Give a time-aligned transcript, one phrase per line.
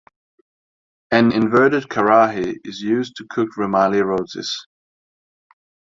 [1.11, 4.65] An inverted karahi is used to cook Rumali Rotis.